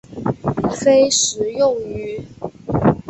[0.73, 2.25] 非食用鱼。